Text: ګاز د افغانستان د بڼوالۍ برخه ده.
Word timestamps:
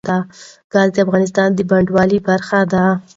ګاز 0.73 0.89
د 0.93 0.97
افغانستان 1.05 1.49
د 1.53 1.59
بڼوالۍ 1.69 2.19
برخه 2.27 2.59
ده. 2.71 2.83